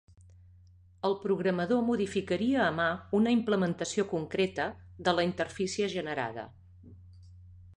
[1.09, 4.65] El programador modificaria a mà una implementació concreta
[5.09, 6.47] de la interfície generada.